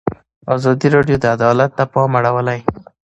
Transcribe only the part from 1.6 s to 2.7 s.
ته پام اړولی.